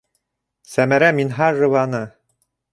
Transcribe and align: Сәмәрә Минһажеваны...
Сәмәрә 0.71 1.11
Минһажеваны... 1.19 2.03